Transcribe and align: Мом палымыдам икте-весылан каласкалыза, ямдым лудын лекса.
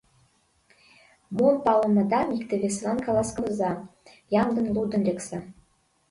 Мом 1.35 1.55
палымыдам 1.65 2.27
икте-весылан 2.35 2.97
каласкалыза, 3.05 3.71
ямдым 4.41 4.65
лудын 4.75 5.01
лекса. 5.07 5.39